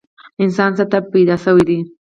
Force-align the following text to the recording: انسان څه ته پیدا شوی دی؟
انسان 0.43 0.71
څه 0.77 0.83
ته 0.91 0.97
پیدا 1.13 1.35
شوی 1.43 1.63
دی؟ 1.69 1.79